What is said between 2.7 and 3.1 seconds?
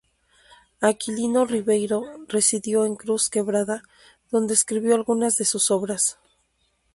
en